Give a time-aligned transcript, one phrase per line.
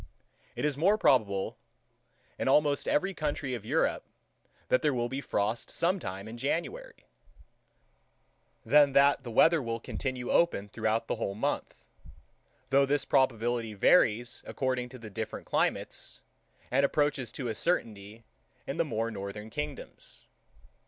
[0.55, 1.59] It is more probable,
[2.39, 4.03] in almost every country of Europe,
[4.67, 7.05] that there will be frost sometime in January,
[8.65, 11.85] than that the weather will continue open throughout that whole month;
[12.71, 16.23] though this probability varies according to the different climates,
[16.71, 18.23] and approaches to a certainty
[18.65, 20.25] in the more northern kingdoms.